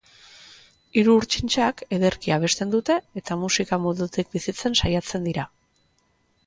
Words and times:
Hiru 1.01 1.17
urtxintxak 1.19 1.83
ederki 1.99 2.33
abesten 2.39 2.73
dute 2.77 2.97
eta 3.23 3.39
musika 3.45 3.81
mundutik 3.87 4.35
bizitzen 4.39 4.81
saiatzen 4.83 5.31
dira. 5.33 5.49